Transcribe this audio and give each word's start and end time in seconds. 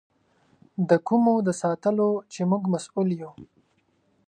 د 0.89 0.91
کومو 1.07 1.33
د 1.47 1.49
ساتلو 1.61 2.09
چې 2.33 2.41
موږ 2.49 2.63
مسؤل 2.73 3.09
یو. 3.21 3.31